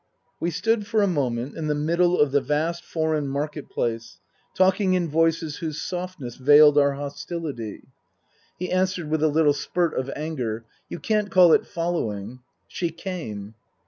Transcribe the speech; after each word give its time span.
We 0.39 0.49
stood 0.49 0.87
for 0.87 1.03
a 1.03 1.07
moment 1.07 1.55
in 1.55 1.67
the 1.67 1.75
middle 1.75 2.19
of 2.19 2.31
the 2.31 2.41
vast 2.41 2.83
foreign 2.83 3.27
Market 3.27 3.69
Place, 3.69 4.17
talking 4.55 4.95
in 4.95 5.07
voices 5.07 5.57
whose 5.57 5.79
softness 5.79 6.37
veiled 6.37 6.75
our 6.75 6.93
hostility. 6.93 7.81
Book 7.81 7.83
I: 7.83 7.83
My 7.83 7.99
Book 7.99 8.59
63 8.61 8.67
He 8.67 8.71
answered 8.73 9.09
with 9.11 9.21
a 9.21 9.27
little 9.27 9.53
spurt 9.53 9.93
of 9.95 10.09
anger.' 10.15 10.65
You 10.89 10.97
can't 10.97 11.29
call 11.29 11.53
it 11.53 11.67
following. 11.67 12.39
She 12.67 12.89
came." 12.89 13.53